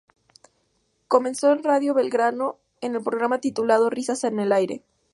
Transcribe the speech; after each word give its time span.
Comenzó 1.07 1.51
en 1.51 1.63
Radio 1.63 1.93
Belgrano 1.93 2.57
en 2.81 2.95
el 2.95 3.03
programa 3.03 3.37
titulado 3.39 3.91
"Risas 3.91 4.23
en 4.23 4.39
el 4.39 4.51
aire". 4.51 4.81